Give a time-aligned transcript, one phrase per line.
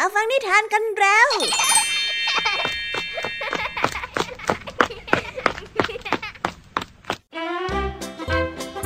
[0.00, 1.28] มาฟังนิทานกันแล้ว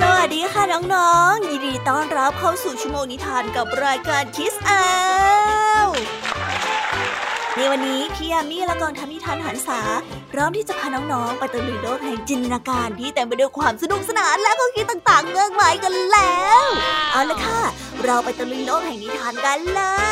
[0.01, 4.87] สวัสดีค่ะน้องๆ ยินดีต้อนรับเข้าสู่ชั่วโมงนิทานกับรายการคิสเอา
[7.57, 9.81] ในวันนี้พี่ยามีและกองทำนิทานหันษา
[10.31, 16.65] พร้อมที่จะพาน้องๆ ไปตะลุยโลกแห่งจินตนาการที่เต็มไปด้วยความสนุกสนานและข้อคิดต่างๆเงื่อนมายกันแล้ว
[17.13, 17.61] เอาละค่ะ
[18.05, 20.12] เราไปตะลุยโลกแห่งนิทานกันเลย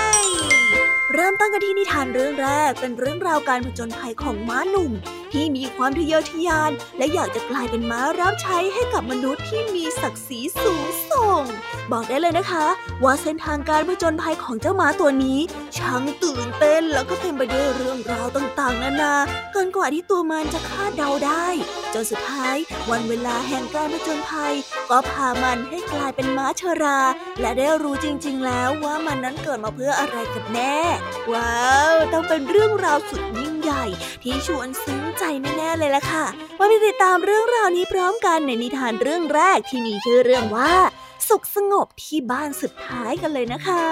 [1.14, 4.92] เริ่มต้นกันที่นิทานเรื่องแรกเป็นเรื่องราวการผจญภัยของม้าหนุ่ม
[5.32, 11.42] ที่มีความทะเยอทะยาน และอยากจะกลายเป็นม้ารับใช้ให้กับมนุษย์ที่มีศักดิ์ศรีสูงส่ง
[11.92, 12.66] บอกได้เลยนะคะ
[13.04, 15.38] ว่าเส้นทางการผจญภัยของเจ้าม้าตัวนี้
[15.76, 19.14] ช่างตื่นเต้นแล้วก็เต็มไปด้วยเรื่องราวต่างๆ นานา
[19.52, 21.46] เกินกว่าที่ตัวมันจะคาดเดาได้
[21.94, 22.56] จนสุดท้าย
[22.90, 24.54] วันเวลาแห่งการผจญภัย
[24.90, 27.00] ก็พามันให้กลายเป็นม้าชรา
[27.40, 30.78] และได้รู้จริง ๆ แล้วว่ามันนั้นเกิดมาเพื่ออะไรกันแน่
[31.32, 33.84] ว้าว ต้องเป็นเรื่องราวสุดยิ่งใหญ่
[34.22, 36.26] ที่ชวนซึ้งใจแน่ๆเลยล่ะค่ะ
[36.58, 40.74] มาไปติดตามเรื่องราวนี้พร้อมกันในนิทานเรื่องแรกที่มีชื่อเรื่องว่า
[41.28, 43.84] สุขสงบที่บ้านสุดท้ายกันเลยนะคะ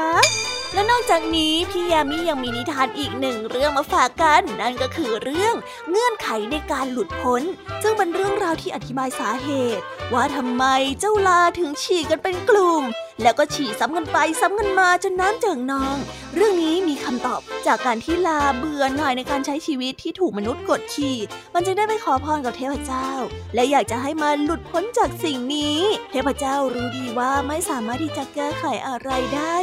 [0.74, 5.54] และนอกจากนี้พี่ยามียังมีนิทานอีกหนึ่งเรื่องมาฝากกัน นั่นก็คือเรื่อง
[5.90, 7.42] เงื่อนไขในการหลุดพ้น
[7.82, 10.64] ซึ่งเป็นเรื่องราวที่อธิบายสาเหตุ ว่าทำไม
[11.00, 12.82] เจ้าลาถึงฉี่กันเป็นกลุ่ม
[13.22, 15.96] แล้วก็ฉี่ซ้ำกันไปซ้ำกันมาจนน้ำเจิ่งนอง
[16.34, 21.16] เรื่องนี้มีคำตอบจากการที่ลาเบื่อหน่ายในการใช้ชีวิตที่ถูกมนุษย์กดขี่
[21.54, 23.10] มันจึงได้ไปขอพรกับเทพเจ้า
[23.54, 25.78] และอยากจะให้มันหลุดพ้นจากสิ่งนี้
[26.10, 29.56] เทพเจ้ารู้ดีว่าไม่สามารถที่จะแก้ไขอะไรได้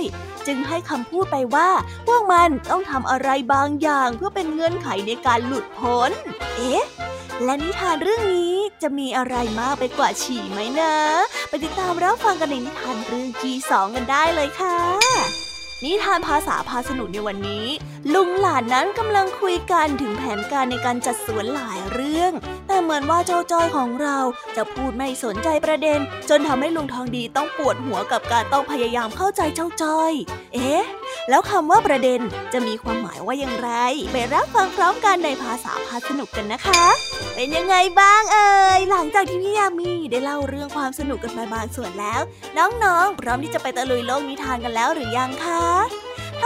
[0.47, 1.69] จึงให้คำพูดไปว่า
[2.07, 6.11] พวกมันต้องทำอะไรบางอย่างเพื่อเป็นเงื่อนไขในการหลุดพ้น
[6.55, 6.85] เอ๊ะ
[7.43, 10.93] และนิทานเรื่องนี้ จะมีอะไรมากไปกว่าฉี่ไหมนะ
[11.49, 14.77] ไปติดตามรับฟังกันในนิทานเรื่องที่สองกันได้เลยค่ะ
[15.83, 17.65] นิทานภาษาพาสนุกในวันนี้
[18.13, 22.31] ลุงหลานนั้นกำลังคุยกันถึงแผนการในการจัดสวนหลายเรื่อง
[22.67, 24.17] แต่เหมือนว่าเจ้าจอยของเรา
[24.55, 25.99] จะพูดไม่สนใจประเด็น
[26.29, 30.13] จนทำให้ลุงทองดีต้องปวดหัวกับการต้องพยายามเข้าใจเจ้าจอย
[30.53, 30.83] เอ๊ะ
[31.29, 32.19] แล้วคำว่าประเด็น
[32.53, 33.71] จะมีความหมายว่าอย่างไร
[34.11, 36.83] ไปรับฟังพร้อมกันในภาษาพาสนุกกันนะคะ
[37.35, 42.21] เป็นยังไงบ้างเอ่ย หลังจากที่พี่ยามีได้เล่าเรื่องความสนุกกันไปบางส่วนแล้ว
[42.57, 45.65] น้องๆ พร้อมที่จะไปตะลุยโลกนิทานกันแล้วหรือยังคะ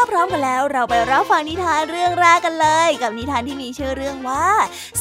[0.02, 4.48] ถ้าพร้อมกันแล้วเราไปรับฟังนิทานเรื่องแรกกันเลย กับนิทานที่มีชื่อเรื่องว่า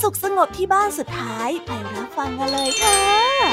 [0.01, 3.48] สุขสงบที่บ้านสุดท้ายไปรับฟังกันเลยค่ะ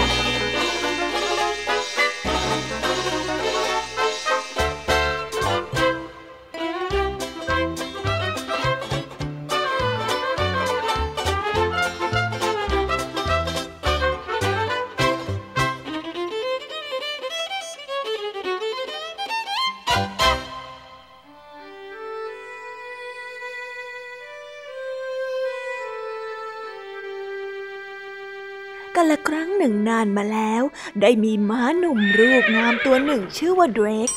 [29.65, 30.63] นึ่งนานมาแล้ว
[31.01, 34.09] ได้มีม้าหนุ่มรูปงามตัวหนึ่งชื่อว่าเดรก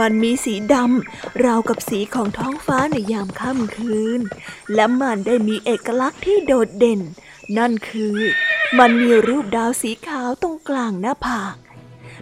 [0.00, 4.20] มันมีสีดำราวกับสีของท้องฟ้าในยามค่ำคืน
[4.74, 7.00] และมันได้มีเอกลักษณ์ที่โดดเด่น
[7.58, 8.16] นั่นคือ
[8.78, 11.54] มันมีรูปดาวสีขาวตรงกลางหน้าผาก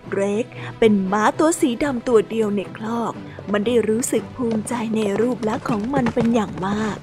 [0.09, 0.47] เดรก
[0.79, 3.13] เป็นม้าตัวสีดำตัวเดียวในคลอก
[3.53, 6.97] มันได้รู้สึกภูมิใจในรูปลักษณ์ของมันเป็นอย่างมาก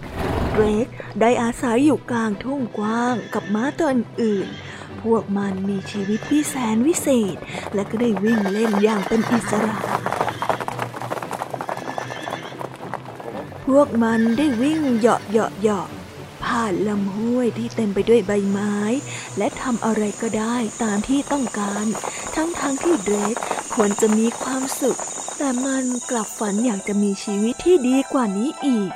[0.54, 0.88] เดรก
[1.22, 3.90] ได้อาศัยอยู่กลางทุ่งกว้างกับม้าตัว
[4.22, 4.48] อื่น
[5.04, 7.38] พวกมันมีชีวิตที่แสนวิเศษ
[7.74, 9.78] และก็ได้วิ่งเล่นอย่างเป็นอิสระ
[13.66, 15.88] พวกมันได้วิ่งเหาะเหาะเหาะ
[16.46, 18.76] ผ่านลำห้วยที่เต็มไปด้วยใบไม้
[19.38, 21.86] และทำอะไรก็ได้ตามที่ต้องการ
[22.36, 23.36] ทั้งๆทที่เดรก
[23.74, 25.00] ควรจะมีความสุข
[25.38, 28.92] แต่มันกลับฝันอยากจะมีชีวิตที่ดีกว่านี้อีก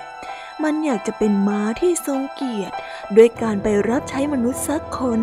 [0.63, 2.75] มันอยากจะเป็นม้าที่ทรงเกียรติ
[3.17, 5.19] ด้วยการไปรับใช้มนุษย์สักคน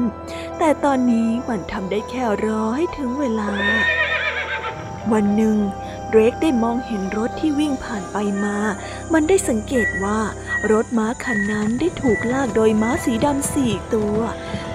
[0.59, 3.51] แต่ตอนนี้มันทำได้แค่รอให้ถึงเวลา
[5.13, 5.57] วันหนึ่ง
[6.11, 8.57] เดรกได้มองเห็นรถที่วิ่งผ่านไปมา
[9.13, 10.21] มันได้สังเกตว่า
[10.73, 14.17] รถม้าคันนั้นได้ถูกลากโดยม้าสีดำสี่ตัว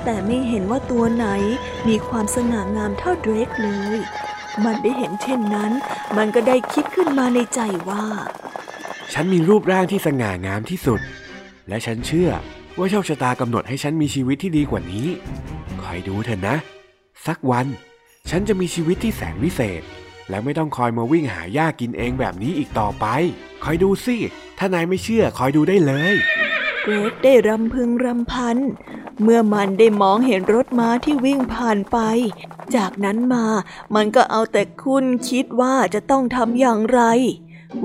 [0.04, 1.28] แต่ไม่เห็นว่าตัวไหน
[1.88, 3.98] มีความสง่างามเท่าเดรกเลย
[4.66, 5.72] มันได้เห็นเช่นนั้น
[6.18, 7.60] มันก็ได้คิดขึ้นมาในใจ
[7.90, 8.06] ว่า
[9.14, 11.00] ฉันมีรูปร่างที่สง่างามที่สุด
[11.68, 12.30] และฉันเชื่อ
[12.78, 15.08] ว่าโชคชะตากำหนดให้ฉันมีชีวิตที่ดีกว่านี้
[15.82, 16.56] คอยดูเถอะนะ
[17.28, 17.68] สักวัน
[18.30, 19.82] ฉันจะมีชีวิตที่แสนวิเศษ
[20.30, 23.06] และไม่ต้องคอยมาวิ่งหาหญ้ากินเองแบบนี้อีกต่อไป
[23.64, 24.16] คอยดูสิ
[24.58, 26.16] ถ้านายไม่เชื่อคอยดูได้เลย
[26.82, 28.58] เกรกได้รำพึงรำพัน
[29.22, 31.98] เมื่อมันได้มองเห็นรถม้าที่วิ่งผ่านไป
[32.76, 33.46] จากนั้นมา
[33.96, 37.02] มันก็เอาแต่คุณคิดว่าจะต้องทำอย่างไร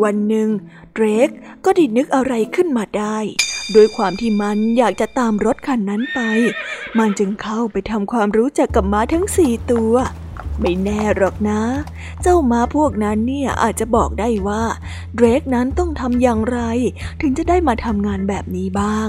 [0.02, 0.48] วันหนึ่ง
[0.94, 1.30] เดรก
[1.64, 3.18] ก็ดินึกอะไรขึ้นมาได้
[3.72, 6.20] โดยความที่มันอยากจะตามรถคันนั้นไป
[6.98, 9.94] มันจึงเข้าไปทำความรู้จักกับม้าทั้งสี่ตัว
[10.60, 11.62] ไม่แน่หรอกนะ
[12.22, 14.62] เจ้าม้าพวกนั้นเนี่ยอาจจะบอกได้ว่า
[15.14, 16.58] เดรกนั้นต้องทำอย่างไร
[17.20, 19.08] ถึงจะได้มาทำงานแบบนี้บ้าง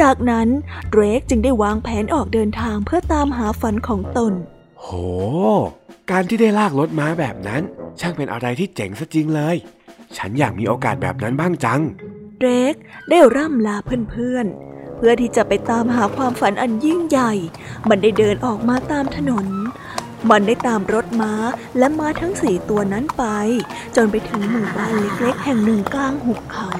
[0.00, 0.48] จากนั้น
[0.90, 4.32] เดรกจึงได้วางแผนออกเดินทางเพื่อตามหาฝันของตน
[4.80, 4.88] โห
[6.10, 7.62] การที่ได้ลากรถม้าแบบนั้น
[8.00, 9.56] ช่างเป็นอะไรที่เจ๋งซะจริงเลย
[10.16, 11.80] ฉันอยากมีโอกาสแบบนั้นบ้างจัง
[12.42, 12.74] เดรก
[13.10, 13.76] ได้ร่ำลา
[14.10, 17.32] เพื่อนๆ เพื่อที่จะไปตามหาความฝันอันยิ่งใหญ่
[17.88, 19.46] มันได้เดินออกมาตามถนน
[20.30, 21.32] มันได้ตามรถม้า
[21.78, 23.24] และม้าทั้งสี่ตัวนั้นไป
[23.96, 26.70] จนไปถึงหมู่บ้านเล็กๆ แห่งหนึ่งกลางหุบเขา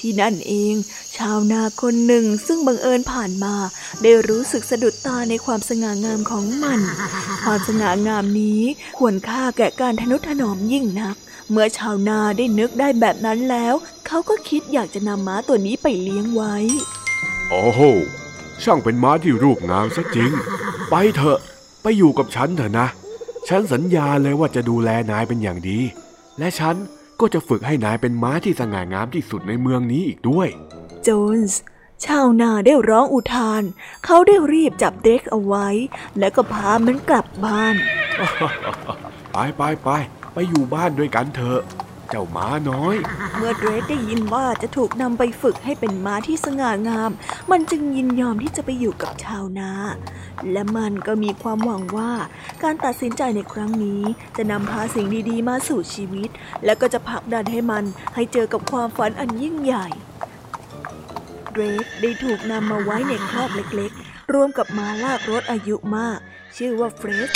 [0.00, 0.74] ที่นั่นเอง
[1.16, 3.54] ชาวนาคนหนึ่งซึ่งบังเอิญผ่านมา
[4.02, 6.80] ได้รู้สึกสะดุดตาในความสง่างามของมัน
[7.44, 8.62] ความสง่างามนี้
[8.98, 11.16] ควรค่าแก่การทนุถนอมยิ่งนัก
[11.50, 13.74] เมื่อชาวนาได้นึกได้แบบนั้นแล้ว
[14.06, 16.54] เขาก็คิดอยากจะนำม้าตัวนี้ไปเลี้ยงไว้
[17.50, 17.80] โอ้โห
[18.62, 20.30] ช่างเป็นม้าที่รูปงามซะจริง
[20.90, 21.38] ไปเถอะ
[21.82, 22.86] ไปอยู่กับฉันเถอะนะ
[23.48, 25.78] ฉันสัญญาเลยว่าจะดูแลนายเป็นอย่างดี
[26.38, 26.74] และฉัน
[27.20, 30.48] ก็จะฝึกให้นายเป็นม้าที่สง่างามที่สุดในเมืองนี้อีกด้วย
[31.04, 31.60] โจนส์
[32.04, 33.62] ชาวนาได้ร้องอุทาน
[34.04, 35.68] เขาได้รีบจับเด็กเอาไว้
[36.18, 37.74] แล้วก็พามันกลับบ้าน
[39.32, 39.88] ไปไปไป
[40.32, 41.60] ไปอยู่บ้านด้วยกันเถอะ
[42.10, 42.96] เจ้าม้าน้อย
[43.36, 47.10] เมื่อเดรกได้ยินว่าจะถูกนำไปฝึกให้เป็นม้าที่สง่างาม
[47.50, 49.70] มันจึงยินยอมที่จะไปอยู่กับชาวนา
[50.52, 52.12] และมันก็มีความหวังว่า
[52.62, 54.02] การตัดสินใจในครั้งนี้
[54.36, 56.30] จะนำพาสิ่งดีๆ มาสู่ชีวิต
[56.64, 59.86] และก็จะผลักดันให้มันให้เจอกับความฝันอันยิ่งใหญ่
[61.52, 66.18] เดรกได้ถูกนำมาไว้ในครอบเล็กๆ รวมกับม้าลากรถอายุมาก
[66.56, 67.30] ชื่อว่าเฟรด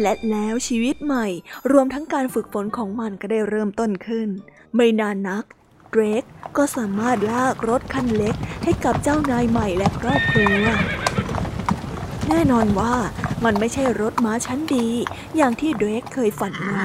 [0.00, 1.26] และแล้วชีวิตใหม่
[1.70, 4.28] รวมทั้งการฝึกฝนของมันก็ได้เริ่มต้นขึ้น
[4.74, 5.44] ไม่นานนัก
[5.90, 6.24] เดรก
[6.56, 8.34] ก็สามารถลากรถคันเล็ก
[8.64, 10.54] ให้กับเจ้านายใหม่และครอบครัว
[12.28, 12.94] แน่นอนว่า
[13.44, 14.86] มันไม่ใช่รถม้าชั้นดี
[15.36, 16.84] อย่างที่เดรกเคยฝันไว้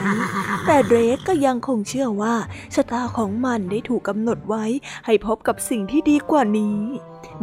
[0.66, 2.36] แต่เดรกก็ยังคงเชื่อว่า
[2.75, 4.66] ชะตาของมันได้ถูกกำหนดไว้
[5.06, 6.77] ให้พบกับสิ่งที่ดีกว่านี้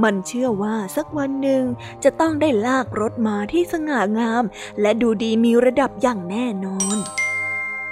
[0.03, 1.65] มันเชื่อว่าสักวันหนึ่ง
[2.05, 4.45] จะต้องได้ลากรถมาที่สง่างาม
[4.81, 6.99] และดูดีมีระดับอย่างแน่นอน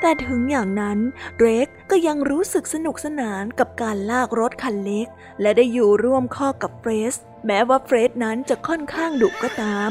[0.01, 0.99] แต่ถึงอย่างนั้น
[1.37, 5.07] เดรกก็ยังรู้สึกสนุกสนานกับการลากรถคันเล็ก
[5.41, 7.15] และได้อยู่ร่วมข้อกับเฟรส
[7.47, 9.91] แม้ว่าเฟรดนั้นจะค่อนข้างดุก็ตาม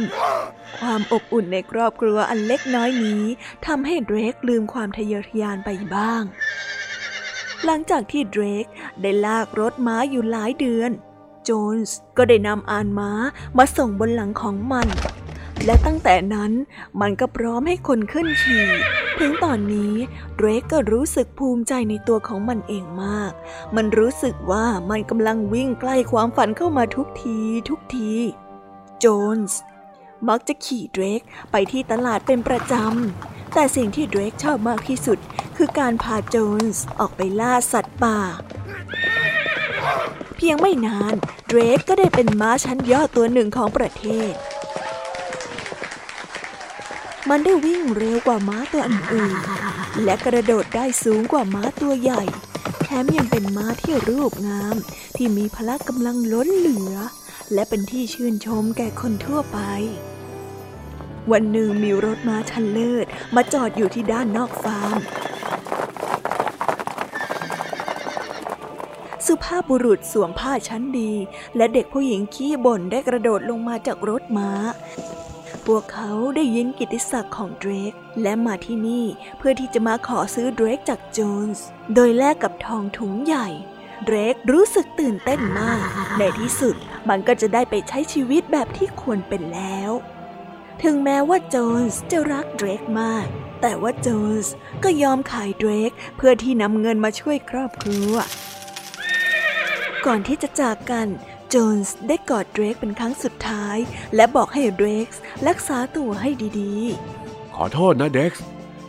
[0.79, 3.23] ความอบอุ่นในครอบครัวอันเล็กน้อยนี้
[3.65, 6.23] ทำให้เดรกลืมความทะเยอทะยานไปบ้าง
[7.65, 8.65] หลังจากที่เดรก
[9.01, 10.91] ได้ลากรถม้าอยู่หลายเดือน
[11.49, 13.11] โจนส์ก็ได้นำอานม้า
[13.57, 14.87] มาส่งบนหลังของมัน
[15.65, 16.51] และตั้งแต่นั้น
[17.01, 18.67] มันก็พร้อมให้คนขึ้นขี่
[19.19, 19.93] ถึงตอนนี้
[20.35, 23.31] เดรกก็รู้สึกภูมิใจในตัวของมันเองมาก
[23.75, 27.39] มันรู้สึกว่ามันกำลังวิ่งใกล้ความฝันเข้ามาทุกที
[27.69, 28.11] ทุกที
[28.99, 29.05] โจ
[29.35, 29.59] นส์
[30.29, 31.21] มักจะขี่เดรก
[31.51, 35.19] ไปที่ตลาดเป็นประจำ แต่สิ่งที่เดรกชอบมากที่สุด
[35.57, 38.19] คือการพาโจนส์ออกไปล่าสัตว์ป่า
[40.37, 41.13] เพียงไม่นาน
[41.47, 44.33] เดรกก็ได้เป็นม้าชั้นยอดตัวหนึ่งของประเทศ
[47.29, 52.23] มันได้วิ่งเร็วกว่าม้าตัวอื่นๆและกระโดดได้สูงกว่าม้าตัวใหญ่
[52.81, 54.75] แถมยังเป็นม้าที่รูปงาม
[55.15, 56.95] ที่มีพละกำลังล้นเหลือ
[57.53, 59.59] และเป็นที่ชื่นชมแก่คนทั่วไป
[61.31, 64.99] วันหนึ่งมีรถม้าชั้นเลิศมาจอดอยู่ที่ด้านนอกฟาร์ม
[69.27, 71.13] สุภาพบุรุษสวมผ้าชั้นดี
[71.55, 74.51] และเด็กผู้หญิงขี้บ่นได้กระโดดลงมาจากรถม้า
[75.65, 79.05] พวกเขาได้ยินกิติศักดิ์ของเดรก และมาที่นี่
[79.37, 83.47] เพื่อที่จะมาขอซื้อเดรกจากโจนส์โดยแลกกับทองถุงใหญ่
[84.05, 85.81] เดรกรู้สึกตื่นเต้นมาก
[86.17, 86.75] ในที่สุด
[87.09, 89.91] มันก็จะได้ไปใช้ชีวิตแบบที่ควรเป็นแล้ว
[90.83, 93.25] ถึงแม้ว่าโจนส์จะรักเดรกมาก
[93.61, 94.53] แต่ว่าโจนส์
[94.83, 98.13] ก็ยอมขายเดรกเพื่อที่นำเงินมาช่วยครอบครัว
[100.05, 101.07] ก่อนที่จะจากกัน
[101.49, 103.77] โจนส์ได้กอดเดรกเป็นครั้งสุดท้าย
[104.15, 105.07] และบอกให้เดรก
[105.47, 108.43] รักษาตัวให้ดีๆ ขอโทษนะเด็กซ์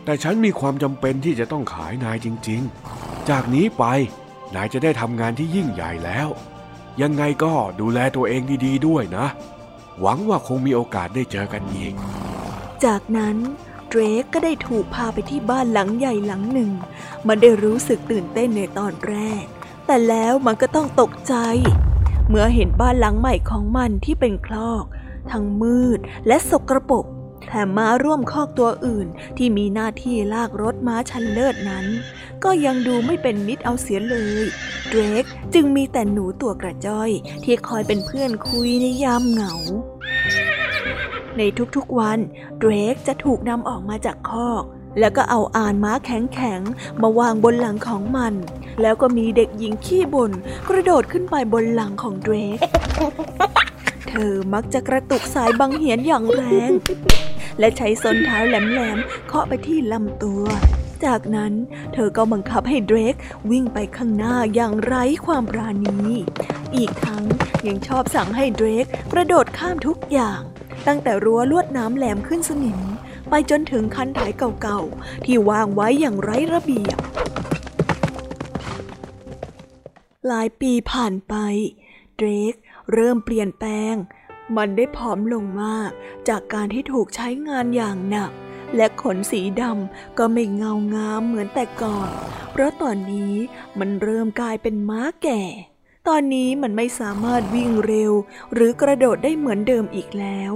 [0.05, 3.83] แต่ฉันมีความจำเป็นที่จะต้องขายนายจริงๆ จากนี้ไป
[4.55, 6.27] นายจะได้ทำงานที่ยิ่งใหญ่แล้ว
[7.01, 9.25] ยังไงก็ดูแลตัวเองดีๆด้วยนะ
[10.01, 11.93] หวังว่าคงมีโอกาสได้เจอกันอีก
[12.85, 13.37] จากนั้น
[13.89, 16.71] เดรกก็ได้ถูกพาไปที่บ้านหลังใหญ่หลังหนึ่ง
[17.27, 19.45] มันได้รู้สึกตื่นเต้นในตอนแรก
[19.91, 21.35] แต่แล้วมันก็ต้องตกใจ
[22.29, 24.83] เมื่อเห็นบ้านหลังใหม่ของมันที่เป็นคลอก
[25.31, 27.05] ทั้งมืดและสกรปรก
[27.47, 31.85] แถมม้าร่วมคอกตัวอื่นที่มีหน้าที่ลากรถม้าชันเลิศนั้น
[32.43, 34.45] ก็ยังดูไม่เป็นมิตรเอาเสียเลย
[34.89, 37.09] เดรกจึงมีแต่หนูตัวกระจ้อย
[37.43, 39.53] ที่คอยเป็นเพื่อนคุยในยามเหงา
[41.37, 41.41] ใน
[41.75, 42.19] ทุกๆวัน
[42.59, 44.63] เดรกจะถูกนำออกมาจากคอก
[44.99, 48.33] แล้วก็เอาอ่านม้าแข็งๆ มาวางบนหลังของมัน
[48.81, 50.31] แล้วก็มีเด็กหญิงขี้บ่น
[50.69, 52.59] กระโดดขึ้นไปบนหลังของเดรก
[54.09, 56.71] เธอมักจะกระตุกสายบังเหียนอย่างแรง
[57.59, 60.43] และใช้ส้นเท้าแหลมๆ เคาะไปที่ลำตัว
[61.05, 61.53] จากนั้น
[61.93, 63.15] เธอก็บังคับให้เดรก
[63.51, 65.97] วิ่งไปข้างหน้าอย่างไร้ความปราณี
[66.75, 67.23] อีกทั้ง
[67.67, 70.41] ยังชอบสั่งให้เดรกกระโดดข้ามทุกอย่าง
[70.87, 72.79] ตั้งแต่รั้วลวดน้ำแหลมขึ้นสนิม
[73.29, 74.31] ไปจนถึงคันถ่าย
[74.61, 76.97] เก่าๆ ที่วางไว้อย่างไร้ระเบียบ
[80.27, 81.35] หลายปีผ่านไป
[82.17, 82.53] เดรก
[82.93, 83.95] เริ่มเปลี่ยนแปลง
[84.57, 85.91] มันได้ผอมลงมาก
[86.29, 88.31] จากการที่ถูกใช้งานอย่างหนัก
[88.75, 92.09] และขนสีดำก็ไม่เงางามเหมือนแต่ก่อน
[92.51, 93.33] เพราะตอนนี้
[93.79, 95.41] มันเริ่มกลายเป็นม้าแก่
[96.07, 98.13] ตอนนี้มันไม่สามารถวิ่งเร็ว
[98.53, 100.53] หรือกระโดดได้เหมือนเดิมอีกแล้ว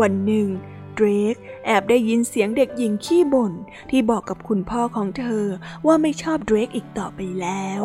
[0.00, 0.48] วันหนึ่ง
[0.94, 1.34] เดรก
[1.66, 3.52] แอบได้ยินเสียงเด็กหญิงขี้บ่น
[3.90, 5.44] ที่บอกกับคุณพ่อของเธอ
[5.86, 7.80] ว่าไม่ชอบเดรกอีกต่อไปแล้ว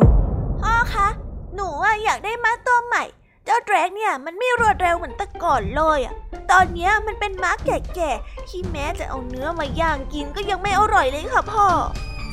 [0.62, 1.08] พ่อคะ
[1.54, 3.04] หนูอะอยากได้ม้าตัวใหม่
[3.44, 6.14] เจ้าเดรกเนี่ยมันไม่รวดเร็วเหมือนแต่ก่อนเลยอะ
[6.50, 11.66] ตอนเนี้ยมันเป็นม้าแก่ๆที่แม้จะเอาเนื้อมาย่างกินก็ยังไม่อร่อยเลยค่ะพ่อ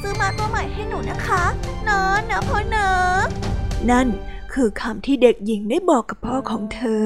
[0.01, 1.43] ซื้อม้าตัวใหม่ให้หนูนะคะ
[1.83, 3.19] เนอะนะพ่อเนอะ
[3.89, 4.07] นั่น
[4.53, 7.05] คือคำที่เด็กหญิงได้บอกกับพ่อของเธอ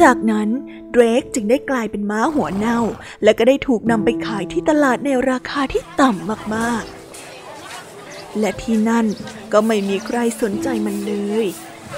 [0.00, 0.48] จากนั้น
[0.92, 2.80] เดรกจึงได้กลายเป็นม้าหัวเน่า
[3.22, 9.06] และก็ได้ถูกนำไปขายที่ตลาดในราคาที่ต่ำมากๆ และที่นั่น
[9.52, 11.46] ก็ไม่มีใครสนใจมันเลย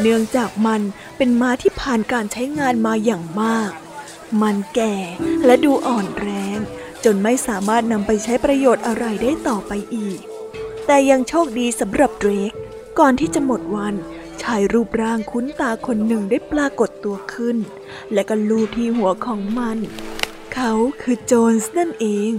[0.01, 0.81] เนื่องจากมัน
[1.17, 3.71] เป็นม้าที่ผ่านการใช้งานมาอย่างมาก
[4.43, 4.95] มันแก่
[5.47, 6.59] และดูอ่อนแรง
[7.05, 10.19] จนไม่สามารถนำไปใช้ประโยชน์อะไรได้ต่อไปอีก
[10.87, 12.53] แต่ยังโชคดีสำหรับเดรก
[12.99, 13.95] ก่อนที่จะหมดวัน
[14.43, 17.57] ชายรูปร่างคุ้นตาคนหนึ่งได้ปรากฏตัวขึ้น
[18.13, 19.79] และก็ลูบที่หัวของมัน
[20.55, 22.33] เขาคือโจนส์นั่นเอง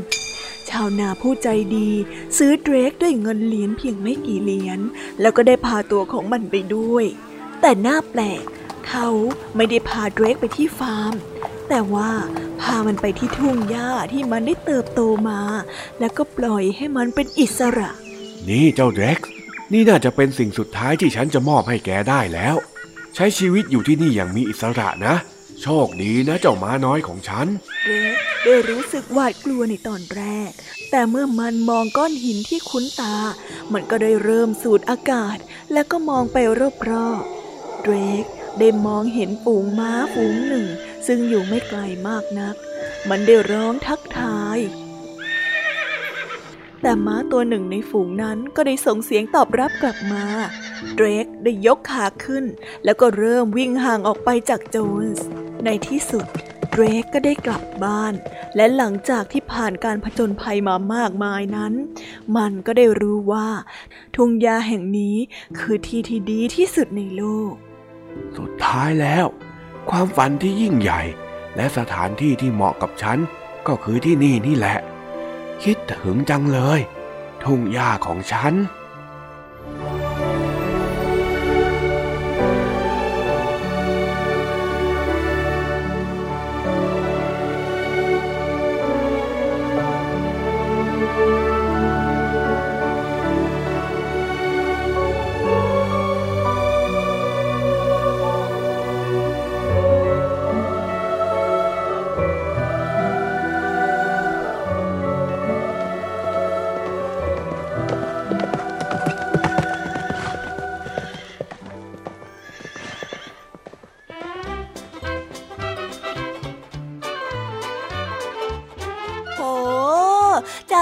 [0.70, 1.90] ชาวนาผู้ใจดี
[2.38, 4.80] ซื้อเดรกด้วยเงินเหรียญเพียงไม่กี่เหรียญ
[5.22, 7.06] แล้วก็ได้พาตัวของมันไปด้วย
[7.62, 8.44] แต่หน่าแปลก
[8.88, 9.08] เขา
[9.56, 11.14] ไม่ได้พาเดรกไปที่ฟาร์ม
[11.70, 12.12] แต่ว่า
[12.62, 15.42] พามันไปที่ทุ่งหญ้าที่มันได้เติบโตมา
[16.00, 17.90] แล้วก็ปล่อยให้มันเป็นอิสระ
[18.50, 19.20] นี่เจ้าเดรก
[19.74, 22.56] นี่น่าจะเป็นสิ่งสุดท้ายที่ฉันจะมอบให้แกได้แล้ว
[23.16, 25.16] ใช้ชีวิตอยู่ที่นี่อย่างมีอิสระนะ
[25.62, 27.48] โชคดีนะเจ้าม้าน้อยของฉัน
[27.86, 30.52] เรดได้รู้สึกหวาดกลัวในตอนแรก
[30.92, 33.16] แต่เมื่อมันมองก้อนหินที่คุ้นตา
[33.74, 35.38] มันก็ได้เริ่มสูดอากาศ
[35.74, 36.38] แล้วก็มองไป
[36.90, 38.26] รอบๆเดรก
[38.60, 40.68] ได้มองเห็นฝูงม้าฝูงหนึ่ง
[41.08, 42.56] ซึ่งอยู่ไม่ไกลมากนัก
[43.10, 44.58] มันได้ร้องทักทาย
[46.82, 50.26] แต่ม้าตัวหนึ่งในฝูงนั้นก็ได้ส่งเสียงตอบรับกลับมา
[50.96, 52.46] เดรกได้ยกขาขึ้น
[52.84, 55.26] แล้วก็เริ่มวิ่งห่างออกไปจากโจนส์
[55.66, 56.26] ในที่สุด
[56.72, 58.14] เดรกก็ได้กลับบ้าน
[58.56, 61.74] และหลังจากที่ผ่านการผจญภัยมามากมายนั้น
[62.38, 63.48] มันก็ได้รู้ว่า
[64.16, 65.16] ทุ่งหญ้าแห่งนี้
[65.60, 67.54] คือที่ที่ดีที่สุดในโลก
[68.38, 69.26] สุดท้ายแล้ว
[69.90, 71.02] ความฝันที่ยิ่งใหญ่
[71.56, 73.18] และสถานที่ที่เหมาะกับฉัน
[73.68, 74.78] ก็คือที่นี่นี่แหละ
[75.64, 76.80] คิดถึงจังเลย
[77.44, 78.54] ทุ่งหญ้าของฉัน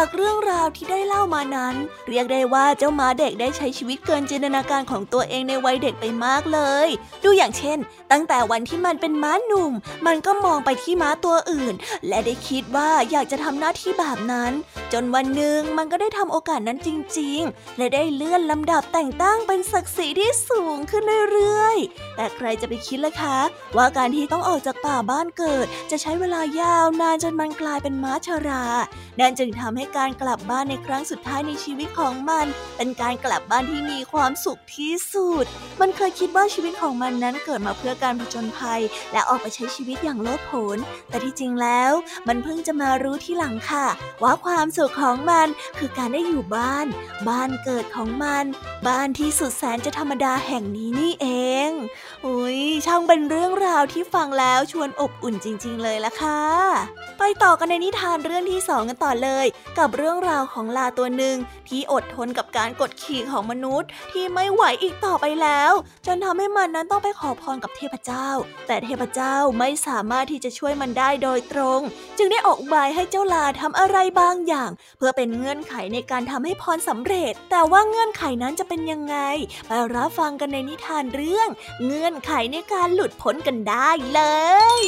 [0.02, 1.76] จากเรื่องราวที่ได้เล่ามานั้น
[2.08, 6.88] เรียกได้ว่าเจ้าหมาเด็กได้ใช้ชีวิตเกินจินตนาการของตัวเองในวัยเด็กไปมากเลย
[7.24, 7.78] ดูอย่างเช่น
[8.12, 9.74] ตั้งแต่วันที่มันเป็นม้าหนุ่ม
[10.08, 11.74] มันก็มองไปที่ม้าตัวอื่น
[12.08, 14.52] และได้คิดว่าอยากจะทำหน้าที่แบบนั้น
[14.94, 16.90] จนวันหนึ่งมันก็ได้ทำโอกาสนั้นจ
[17.20, 23.38] ริง ๆ และได้เลื่อนลำดับแต่งตั้งเป็นศักดิ์ศรีที่สูงขึ้นเรื่อยๆ แต่ใครจะไปคิดล่ะคะ
[23.78, 28.66] ว่าการที่ต้องออกจากป่าบ้านเกิด จะใช้เวลายาวนานจนมันกลายเป็นม้าชรา
[29.20, 32.46] นั่นจึงงทำให้การกลับบ้านในครั้งสุดท้ายในชีวิตของมัน
[32.78, 35.46] เป็นการกลับบ้านที่มีความสุขที่สุด
[35.82, 38.82] มันเคยคิดว่าชีวิตของมันนั้นเกิดมาเพื่อการผจญภัย
[39.14, 40.78] และออกไปใช้ชีวิตอย่างโลดโผน
[41.10, 41.92] แต่ที่จริงแล้ว
[42.28, 43.88] มันเพิ่งจะมารู้ที่หลังค่ะ
[44.24, 46.88] ว่าความสุขของมันคือการได้อยู่บ้าน
[47.30, 48.46] บ้านเกิดของมัน
[48.88, 51.28] บ้านที่สุดแสนจะธรรมดาแห่งนี้นี่เอ
[51.68, 51.70] ง
[52.26, 56.42] อุ้ยช่างเป็นเรื่องราวที่ฟังแล้วชวนอบอุ่นจริง ๆ เลยละค่ะ
[57.20, 59.46] ไปต่อกันในนิทานเรื่องที่สองกันต่อเลย
[59.80, 65.72] กับเรื่องราวของลาตัวหนึ่งที่อดทนกับการกดขี่ของมนุษย์ ที่ไม่ไหวอีกต่อไปแล้ว
[66.06, 68.28] จนทำให้มันนั้นต้องไปขอพรกับเทพเจ้า
[68.68, 71.82] แต่เทพเจ้าไม่สามารถที่จะช่วยมันได้โดยตรง
[72.18, 79.18] จึงได้ออกบายให้เจ้าลาทำอะไรบางอย่าง เพื่อเป็นเงื่อนไขในการทำให้พรสำเร็จ แต่ว่าเงื่อนไขนั้นจะเป็นยังไง
[79.68, 81.50] ไปรับฟังกันในนิทานเรื่อง
[81.86, 84.22] เงื่อนไขในการหลุดพ้นกันได้เล
[84.82, 84.84] ย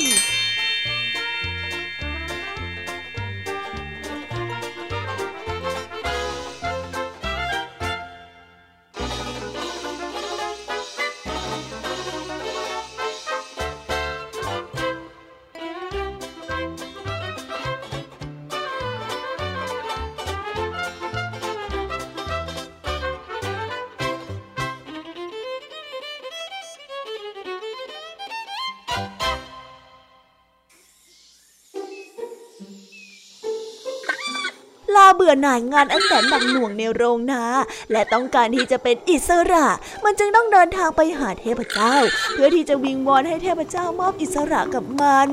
[35.16, 37.44] เบื่อหน่ายงานอันแสนหนักหน่วงในโรงนา
[37.92, 39.68] และต้องการที่จะเป็นอิสระ
[40.04, 41.94] มันจึงต้องเดินทางไปหาเทพเจ้า
[42.34, 45.30] เพื่อที่จะวิงวอนให้เทพเจ้ามอบอิสระกับมัน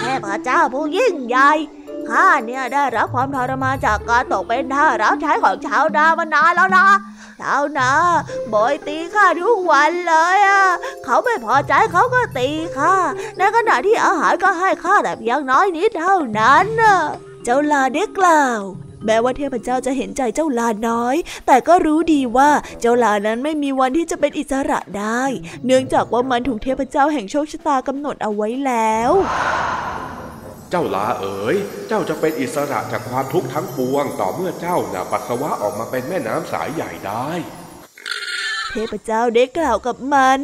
[0.00, 1.50] เทพเจ้าผู้ยิ่งใหญ่
[2.10, 6.86] ข้าเนี่ยได้รับความทรมานจากการตกเป็นท่ารับใช้ของชาวดามานานแล้วนะ
[7.40, 7.90] ชาวนา
[8.52, 10.64] บอยตีข้าทุกวันเลยอะ
[11.04, 12.94] เขาไม่พอใจเขาก็ตีข้า
[13.36, 16.96] ในขณะที่อาหารก็ให้ข้าแต่เพียงน้อยนิดเท่านั้นน่ะ
[17.44, 18.60] เจ้าลาได้กล่าว
[19.06, 21.16] แม้ว่าเทพเจ้าจะเห็นใจเจ้าลาน้อย
[21.46, 25.22] แต่ก็รู้ดีว่าเจ้าลานั้นไม่มีวันที่จะเป็นอิสระได้
[25.64, 29.12] เนื่องจากว่ามันถูกเทพเจ้าแห่งโชคชะตากำหนดเอาไว้แล้ว
[30.70, 31.56] เจ้าลาเอ๋ย
[31.88, 37.28] เจ้าจะเป็นอิสระจากความทุกข์ทั้งปวงต่อเมื่อเจ้าน่ะปัสสาวะออกมาเป็นแม่น้ำสายใหญ่ได้
[38.70, 40.40] เทพเจ้าได้กล่าวกับมัน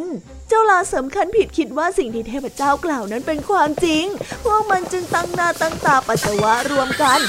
[0.48, 4.04] เจ้าลาสำคัญผิดคิดว่าสิ่งที่เทพเจ้ากล่าวนั้นเป็นความจริง
[4.44, 7.20] พวกมันจึงตั้งหน้าตั้งตาปัสสาวะรวมกัน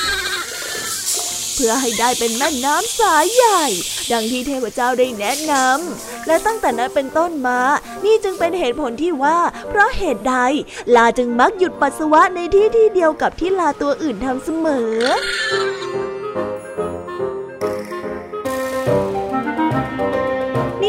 [1.55, 3.63] เพื่อให้ได้เป็นแม่น้ำสายใหญ่
[4.11, 7.59] ดังที่เทพเจ้าได้แนะนำและตั้งแต่นั้นเป็นต้นมา
[8.05, 10.35] นี่จึงเป็นเหตุผลที่ว่า เพราะเหตุใด
[10.95, 14.99] ลาจึงมักหยุดปัสสาวะในที่ที่เดียวกับที่ลาตัวอื่นทำเสมอ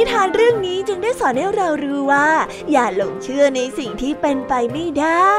[0.00, 2.28] นิทานเรื่องนี้จึงได้สอนให้เรารู้ว่า
[2.70, 5.34] อย่าหลงเชื่อในสิ่งที่เป็นไปไม่ได้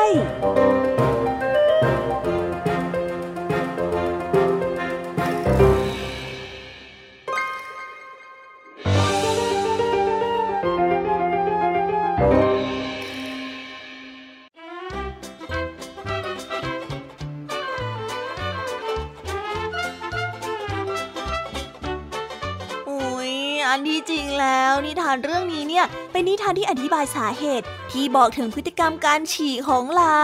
[26.52, 30.18] านที่อธิบายสาเหตุที่บอกถึงพฤติกรรมการฉี่ของลา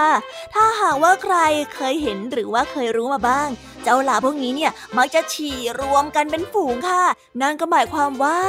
[0.54, 1.36] ถ้าหากว่าใคร
[1.74, 3.50] เคยเห็นหรือว่าเคยรู้มาบ้าง
[3.84, 7.04] เจ้าลาพวกนี้เนี่ยมักจะฉี่รวมกันเป็นฝูงค่ะ
[7.42, 8.40] นั่นก็หมายความว่า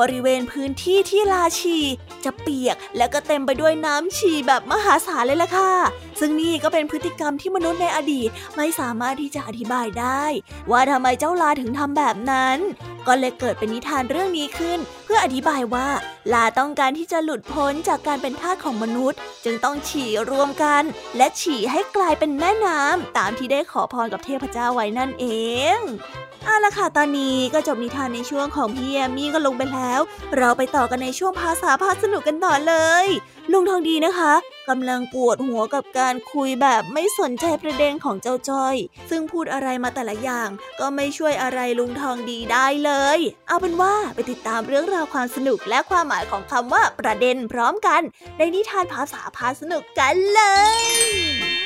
[0.00, 1.84] บริเวณพื้นที่ที่ลาฉี่
[2.24, 5.72] จะเปียกและก็เต็มไปด้วยน้ำฉี่แบบมหาศาลเลยล่ะค่ะ
[6.20, 10.24] ซึ่งนี่ก็เป็นพฤติกรรมที่มนุษย์ในอดีตไม่สามารถที่จะอธิบายได้
[10.70, 12.58] ว่าทำไมเจ้าลาถึงทำแบบนั้น
[13.06, 15.88] ก็เลยเกิดเป็นนิทานเรื่องนี้ขึ้น เพื่ออธิบายว่า
[16.32, 20.82] ลาต้องการที่จะหลุดพ้นจากการเป็นทาสของมนุษย์ จึงต้องฉี่รวมกัน
[21.16, 25.26] และฉี่ให้กลายเป็นแม่น้ำตามที่ได้ขอพรกับเทพเจ้าไว้นั่นเอ
[25.76, 25.78] ง
[26.44, 30.00] เอาละค่ะ ตอนนี้ก็จบนิทานในช่วงของพี่แอมมี่ก็ลงไปแล้ว
[30.36, 33.06] เราไปต่อกันในช่วงภาษาพาสนุกกันต่อเลย
[33.52, 34.34] ลุงทองดีนะคะ
[34.68, 38.76] กำลังปวดหัวกับการคุยแบบไม่สนใจประเด็นของเจ้าจ้อย
[39.10, 40.48] ซึ่งพูดอะไรมาแต่ละอย่าง
[40.80, 42.95] ก็ไม่ช่วยอะไรลุงทองดีได้เลย
[43.48, 48.02] เอาเป็นว่าไปติดตามเรื่องราวความสนุกและความหมายของคำว่าประเด็นพร้อมกัน
[48.38, 50.42] ในนิทานภาษาพาสนุกกันเล
[50.82, 51.65] ย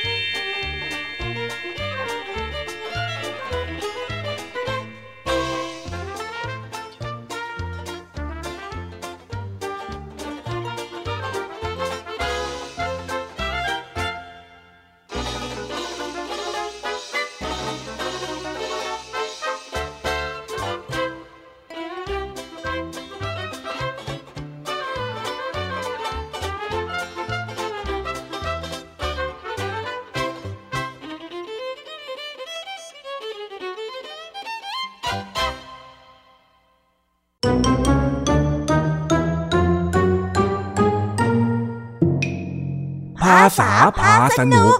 [43.59, 44.77] ษาพาสนุก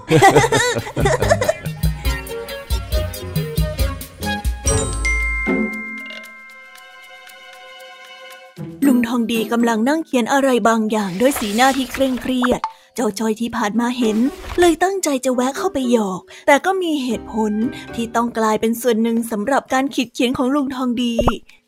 [8.85, 12.61] ลุงทองดีกำลังนั่งเขียนอะไรบางอย่างด้วยสีหน้าที่เคร่งเครียด
[12.95, 14.17] เจ้าจอยที่ผ่านมาเห็น
[14.59, 17.53] เลยตั้งใจจะแวะเข้าไปหยอก แต่ก็มีเหตุผล
[17.95, 21.15] ที่ต้องกลายเป็นส่วนหนึ่งสำหรับการขีดเขียนของลุงทองดี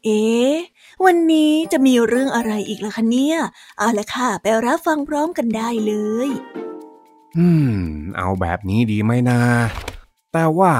[0.03, 0.53] เอ๊ะ
[1.05, 3.37] วันนี้จะมีเรื่องอะไรอีกล่ะคะเนี่ย
[3.77, 5.93] เอาละค่ะ ไปรับฟังพร้อมกันได้เล
[6.27, 6.29] ย
[7.37, 7.75] อืม
[8.17, 9.39] เอาแบบนี้ดีไหมนะ
[10.33, 10.71] แต่ว่า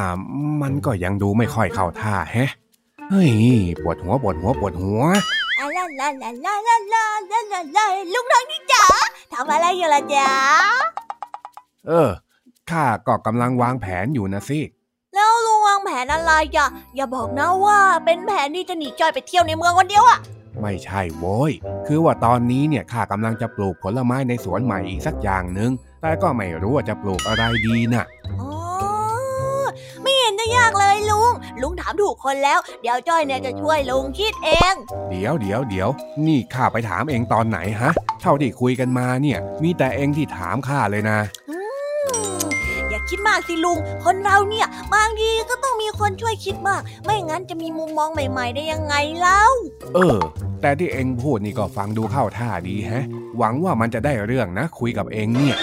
[0.61, 2.49] มันก็ยังดูไม่ค่อยเข้าท่าแฮะ
[3.09, 3.31] เฮ้ย
[3.81, 5.03] ปวดหัวปวดหัวปวดหัว
[5.59, 8.83] อะลาลาลาลาลาลาลาลาลาลุงทองดีจ๋า
[9.33, 10.29] ทำอะไรอยู่ล่ะจ๊ะ
[11.87, 12.09] เออ
[12.69, 14.59] ข้าก็กำลังวางแผนอยู่นะสิ
[15.15, 20.19] แล้วลุงวางแผนอะไรอะอย่าบอกนะว่าเป็นแผนที่จะหนีจอยไปเที่ยวในเมืองวันเดียวอะ
[20.61, 21.51] ไม่ใช่โว้ย
[21.87, 25.71] คือว่าตอนนี้เนี่ยข้ากำลังจะปลูกผลไม้ในสวนใหม่อีกสักอย่างหนึ่ง
[26.03, 28.05] แต่ก็ไม่รู้ว่าจะปลูกอะไรดีน่ะ
[28.41, 28.51] อ๋อ
[30.01, 34.73] ไม่เห็นจะยากเลยลุง ลุงถามถูกคนแล้ว เดี๋ยวจ้อยเนี่ยจะช่วยลุงคิดเอง
[35.09, 35.89] เดี๋ยวเดี๋ยวเดี๋ยว
[36.25, 41.57] นี่ข้าไปถามเองตอนไหนฮะ เท่าที่คุยกันมาเนี่ย มีแต่เองที่ถามข้าเลยนะอื
[42.37, 42.43] ม
[42.89, 49.43] อย่าคิดมากสิลุง คนเราเนี่ยบางทีก็ต้องมีคนช่วยคิดมาก ไม่งั้นจะมีมุมมองใหม่ ๆ ได้ยังไงเล่า
[49.95, 50.19] เออ
[50.65, 53.05] แต่ที่เองพูดนี่ก็ฟังดูเข้าท่าดีแฮะ
[53.37, 55.57] หวังว่ามันจะได้เรื่องนะ คุยกับเองเนี่ย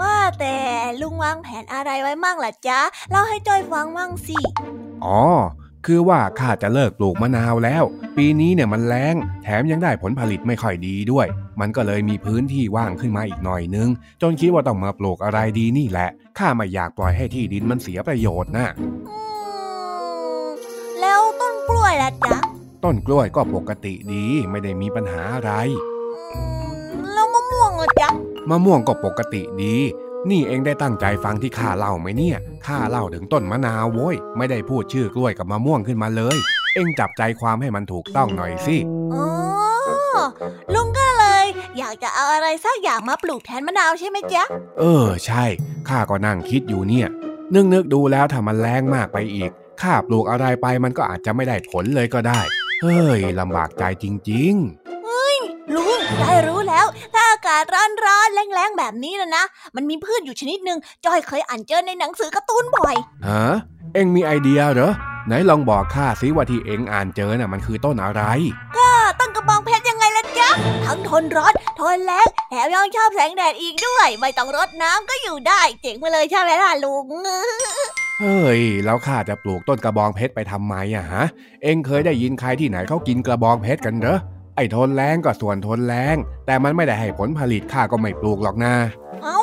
[0.00, 0.56] ว่าแต่
[1.00, 4.38] ลุงวางแผนอะไรไว้มั่งล่ะจ๊ะเล่าให้จ้อยฟังมั่งสิ
[5.04, 5.20] อ๋อ
[5.86, 7.84] คือว่าข้าจะเลิกปลูกมะนาวแล้ว
[8.16, 11.26] ปีนี้เนี่ยมันแล้ง แถมยังได้ผลผลิตไม่ค่อยดีด้วย
[11.60, 13.88] มันก็เลยมีพื้นที่ว่างขึ้นมาอีกหน่อยนึง
[14.22, 18.86] จนคิดว่าต้องมาปลูกอะไรดีนี่แหละข้าไม่อยากปล่อยให้ที่ดินมันเสียประโยชน์นะอื
[20.46, 20.50] ม
[21.00, 22.53] แล้วต้นกล้วยล่ะจ๊ะ
[22.84, 25.52] ต้นกล้วยก็ปกติดีไม่ได้มีปัญหาอะไร
[26.14, 26.40] อื
[26.88, 28.10] มแล้วมะม่วงล่ะจ๊ะ
[28.50, 29.76] มะม่วงก็ปกติดี
[30.30, 36.36] นี่เองได้ตั้งใจฟังที่ข้าเล่าไหมเนี่ยข้าเล่าถึงต้นมะนาวโว้ยไม่ได้พูดชื่อกล้วยกับมะม่วงขึ้นมาเลย
[36.74, 38.76] เองจับใจความให้มันถูกต้องหน่อยสิ
[39.14, 39.26] อ๋อ
[40.74, 41.44] ลุงก็เลย
[41.78, 44.44] อยากจะเอาอะไรสักอย่างมาปลูกแทนมะนาวใช่ไหมจ๊ะ
[44.80, 45.44] เออ ใช่
[45.88, 47.08] ข้าก็นั่งคิดอยู่เนี่ย
[47.54, 49.50] นึกนึกๆดูแล้วถ้ามันแรงมากไปอีก
[49.82, 52.40] ข้าปลูกอะไรไปมันก็อาจจะไม่ได้ผลเลยก็ได้
[52.82, 54.54] เฮ้ยลำบากใจจริง
[55.74, 59.44] ลุงได้รู้แล้ว ถ้าอากาศร้อนๆแรงๆแบบนี้นะนะ
[59.76, 63.44] มันมีพืชอยู่ชนิดหนึ่งจอยเคยอ่านเจอในหนังสือการ์ตูนบ่อยๆฮะ
[63.94, 64.92] เองมีไอเดียเหรอ
[65.26, 68.22] ไหนลองบอกข้าสิว่าที่เองอ่านเจอน่ะมันคือต้นอะไร
[68.76, 68.88] ก็
[69.20, 70.48] ต้นกระบองเพชรยังไงล่ะจ๊ะ
[70.86, 77.06] ทั้งทนร้อนทนแล้งแถมยังชอบแสงแดดอีกด้วย ไม่ต้องรดน้ำก็อยู่ได้ เจ๋งมาเลยใช่ไหมล่ะลุง
[78.20, 81.24] เฮ้ย แล้วข้าจะปลูกต้นกระบองเพชรไปทำไมอะฮะ
[81.62, 84.18] เองเคยได้ยินใครที่ไหนเขากินกระบองเพชรกันเหรอ
[84.56, 88.74] ไอ้ทนแรงก็ส่วนทนแรง แต่มันไม่ได้ให้ผลผลิตข้าก็ไม่ปลูกหรอกนะ
[89.22, 89.40] เอ้า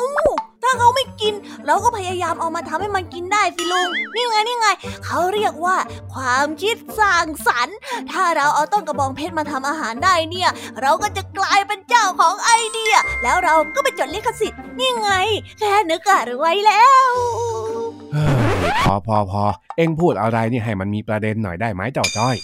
[0.62, 1.34] ถ้าเขาไม่กิน
[1.66, 4.66] เราก็พยายามเอามาทำให้มันกินได้สิลุง นี่ไงนี่ไง
[5.06, 5.76] เขาเรียกว่า
[6.14, 7.76] ความคิดสร้างสรรค์
[8.12, 10.50] ถ้าเราเอาต้นกระบองเพชรมาทำอาหารได้เนี่ย
[10.82, 15.10] เราก็จะกลายเป็นเจ้าของไอเดีย แล้วเราก็ไปจดลิขสิทธิ์ นี่ไง
[15.58, 17.10] แค่นึกอะรวยแล้ว
[18.84, 19.42] พอพอพอ
[19.76, 22.36] เองพูดอะไรนี่ให้มันมีประเด็นหน่อยได้ไหมเจ้าจ้อย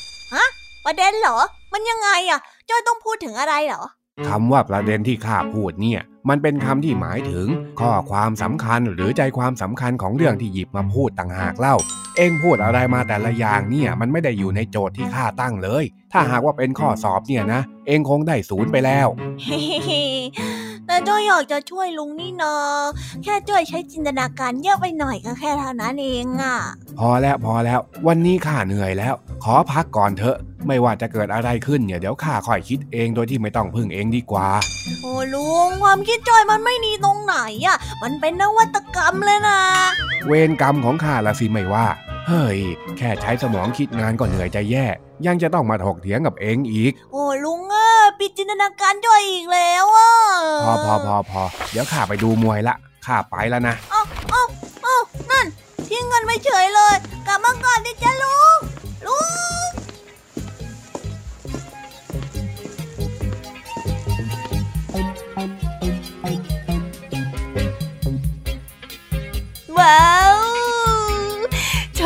[0.84, 1.38] ประเด็นเหรอ
[1.72, 3.84] มันยังไงอะจอยต้องพูดถึงอะไรเหรอ
[4.28, 7.46] คำว่าประเด็นที่ข้าพูดเนี่ย มันเป็นคำที่หมายถึง
[7.80, 11.76] ข้อความสำคัญหรือใจความสำคัญของเรื่องที่หยิบมาพูดต่างหากเล่า
[12.16, 19.08] เองพูดอะไรมาแต่ละอย่างเนี่ย มันไม่ได้อยู่ในโจทย์ที่ข้าตั้งเลย ถ้าหากว่าเป็นข้อสอบเนี่ยนะ เองคงได้ศูนย์ไปแล้ว
[19.42, 19.60] เฮ้
[20.88, 22.54] แต่จ้อยอยากจะช่วยลุงนี่นา
[23.22, 26.56] แค่จ้อยใช้จินตนาการเยอะไปหน่อยก็แค่เท่านั้นเองอะ
[26.98, 34.48] พอแล้วพอแล้ว วันนี้ข้าเหนื่อยแล้ว ขอพักก่อนเถอะ ไม่ว่าจะเกิดอะไรขึ้นเนี่ยเดี๋ยวข้าค่อยคิดเองโดยที่ไม่ต้องพึ่งเองดีกว่า
[35.02, 39.60] โอ้ลุงความคิดจอยมันไม่ดีตรงไหนอะมันเป็นนวัตกรรมเลยนะ
[40.26, 41.86] เวรกรรมของข้าละสิไม่ว่า
[42.26, 42.58] เฮ้ย
[42.98, 44.86] แค่ใช้สมองคิดงานก็เหนื่อยจะแย่
[45.26, 47.67] ยังจะต้องมาถกเถียงกับเองอีก โอ้ลุงอะ
[48.18, 50.12] ปิดจินตนาการจอยอีกแล้วอะ
[50.66, 52.74] พอพอพอพอเดี๋ยวข้าไปดูมวยละ
[53.06, 54.44] ข้าไปแล้วนะเอ้าเอ้า
[54.82, 54.98] เอ้า
[55.30, 55.46] นั่น
[55.88, 56.94] ทิ้งเงินไม่เฉยเลย
[57.26, 58.58] กลับมาก่อนดิจ้ะลุง
[59.06, 59.18] ลุ
[59.68, 59.70] ง
[69.78, 70.27] ว้าวจ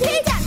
[0.00, 0.37] Peter.